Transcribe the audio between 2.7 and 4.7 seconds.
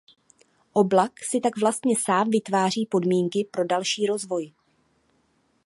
podmínky pro další rozvoj.